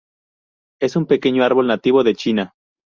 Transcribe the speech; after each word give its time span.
Es 0.81 0.95
un 0.95 1.05
pequeño 1.05 1.43
árbol 1.43 1.67
nativo 1.67 2.03
de 2.03 2.15
China. 2.15 2.55